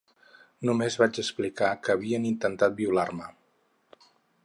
[0.69, 3.33] Només vaig explicar que havien intentat violar-me.